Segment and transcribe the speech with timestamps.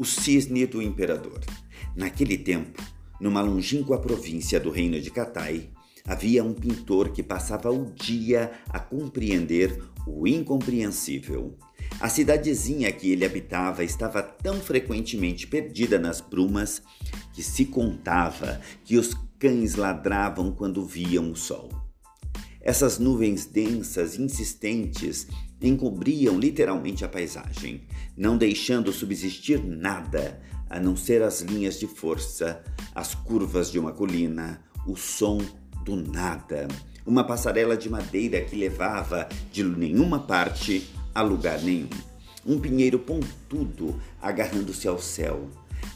[0.00, 1.40] O cisne do imperador.
[1.94, 2.82] Naquele tempo,
[3.20, 5.68] numa longínqua província do reino de Catai,
[6.06, 11.54] havia um pintor que passava o dia a compreender o incompreensível.
[12.00, 16.80] A cidadezinha que ele habitava estava tão frequentemente perdida nas brumas
[17.34, 21.68] que se contava que os cães ladravam quando viam o sol.
[22.62, 25.26] Essas nuvens densas insistentes
[25.62, 27.82] encobriam literalmente a paisagem,
[28.14, 32.62] não deixando subsistir nada a não ser as linhas de força,
[32.94, 35.40] as curvas de uma colina, o som
[35.84, 36.68] do nada,
[37.06, 41.88] uma passarela de madeira que levava de nenhuma parte a lugar nenhum.
[42.44, 45.48] Um pinheiro pontudo agarrando-se ao céu,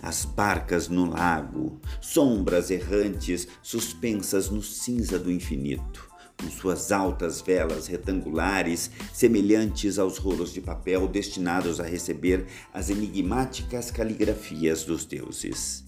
[0.03, 7.87] as barcas no lago, sombras errantes suspensas no cinza do infinito com suas altas velas
[7.87, 15.85] retangulares, semelhantes aos rolos de papel destinados a receber as enigmáticas caligrafias dos deuses.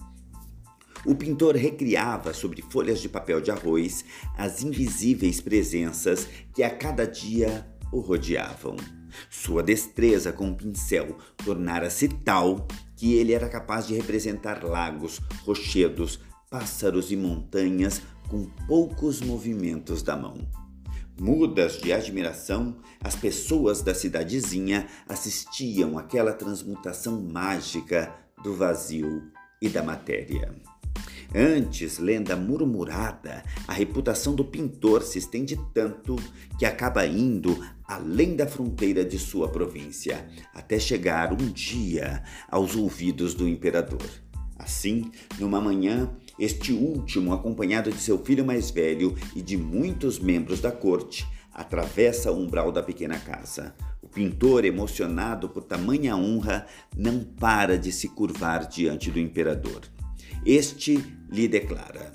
[1.05, 4.03] O pintor recriava sobre folhas de papel de arroz
[4.37, 8.75] as invisíveis presenças que a cada dia o rodeavam.
[9.29, 16.19] Sua destreza com o pincel tornara-se tal que ele era capaz de representar lagos, rochedos,
[16.49, 20.37] pássaros e montanhas com poucos movimentos da mão.
[21.19, 29.23] Mudas de admiração, as pessoas da cidadezinha assistiam àquela transmutação mágica do vazio
[29.59, 30.55] e da matéria.
[31.35, 36.15] Antes, lenda murmurada, a reputação do pintor se estende tanto
[36.57, 43.33] que acaba indo além da fronteira de sua província, até chegar um dia aos ouvidos
[43.33, 44.05] do imperador.
[44.57, 46.09] Assim, numa manhã,
[46.39, 52.31] este último, acompanhado de seu filho mais velho e de muitos membros da corte, atravessa
[52.31, 53.75] o umbral da pequena casa.
[54.01, 59.81] O pintor, emocionado por tamanha honra, não para de se curvar diante do imperador.
[60.45, 62.11] Este lhe declara: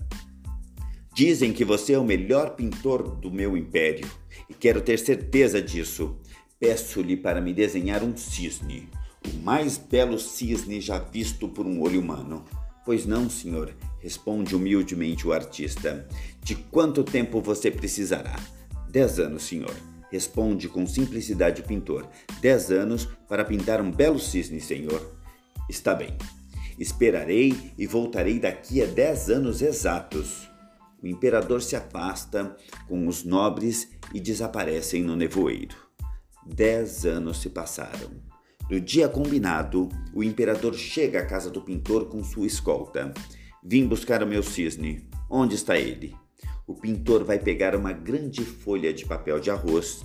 [1.13, 4.09] Dizem que você é o melhor pintor do meu império
[4.49, 6.17] e quero ter certeza disso.
[6.59, 8.89] Peço-lhe para me desenhar um cisne,
[9.29, 12.45] o mais belo cisne já visto por um olho humano.
[12.85, 16.07] Pois não, senhor, responde humildemente o artista.
[16.43, 18.37] De quanto tempo você precisará?
[18.89, 19.75] Dez anos, senhor.
[20.11, 22.09] Responde com simplicidade o pintor.
[22.41, 25.17] Dez anos para pintar um belo cisne, senhor.
[25.71, 26.17] Está bem.
[26.79, 30.49] Esperarei e voltarei daqui a dez anos exatos.
[31.03, 32.57] O imperador se afasta
[32.89, 35.77] com os nobres e desaparecem no nevoeiro.
[36.45, 38.32] Dez anos se passaram.
[38.73, 43.13] No dia combinado, o imperador chega à casa do pintor com sua escolta.
[43.63, 45.07] Vim buscar o meu cisne.
[45.29, 46.17] Onde está ele?
[46.67, 50.03] O pintor vai pegar uma grande folha de papel de arroz,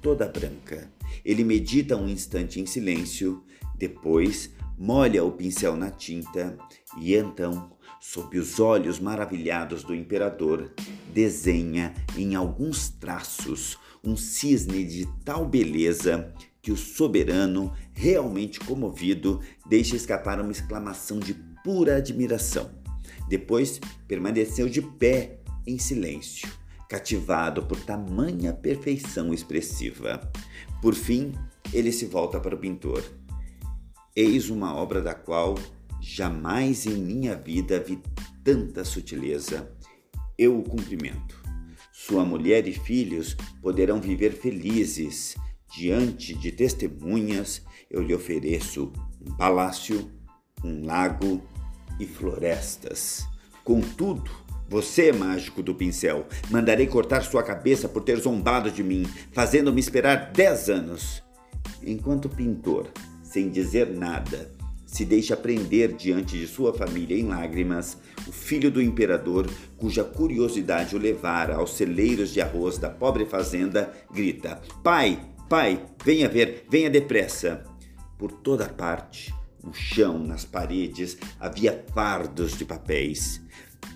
[0.00, 0.90] toda branca.
[1.22, 3.44] Ele medita um instante em silêncio,
[3.76, 6.56] depois molha o pincel na tinta
[6.96, 10.72] e então, sob os olhos maravilhados do imperador,
[11.12, 16.32] desenha em alguns traços um cisne de tal beleza
[16.62, 22.70] que o soberano, realmente comovido, deixa escapar uma exclamação de pura admiração.
[23.28, 26.48] Depois permaneceu de pé em silêncio,
[26.88, 30.30] cativado por tamanha perfeição expressiva.
[30.80, 31.32] Por fim,
[31.72, 33.04] ele se volta para o pintor.
[34.16, 35.54] Eis uma obra da qual
[36.00, 38.00] jamais em minha vida vi
[38.42, 39.70] tanta sutileza.
[40.36, 41.38] Eu o cumprimento.
[41.92, 45.36] Sua mulher e filhos poderão viver felizes
[45.74, 50.10] Diante de testemunhas, eu lhe ofereço um palácio,
[50.64, 51.42] um lago
[52.00, 53.26] e florestas.
[53.64, 54.30] Contudo,
[54.68, 60.30] você, mágico do pincel, mandarei cortar sua cabeça por ter zombado de mim, fazendo-me esperar
[60.32, 61.22] dez anos.
[61.82, 62.88] Enquanto o pintor,
[63.22, 64.50] sem dizer nada,
[64.84, 69.46] se deixa prender diante de sua família em lágrimas, o filho do imperador,
[69.76, 76.28] cuja curiosidade o levara aos celeiros de arroz da pobre fazenda, grita: Pai, Pai, venha
[76.28, 77.64] ver, venha depressa.
[78.18, 79.34] Por toda parte,
[79.64, 83.40] no chão, nas paredes, havia fardos de papéis,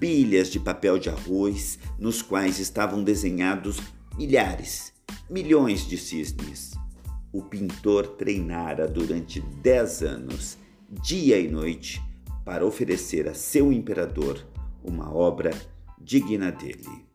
[0.00, 3.78] pilhas de papel de arroz, nos quais estavam desenhados
[4.16, 4.94] milhares,
[5.28, 6.72] milhões de cisnes.
[7.30, 10.56] O pintor treinara durante dez anos,
[11.02, 12.02] dia e noite,
[12.46, 14.42] para oferecer a seu imperador
[14.82, 15.50] uma obra
[16.00, 17.11] digna dele.